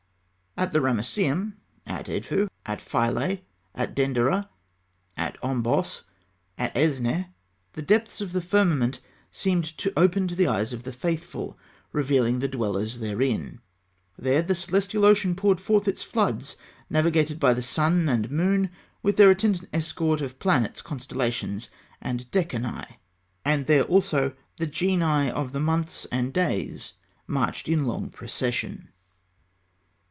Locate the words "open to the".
9.97-10.47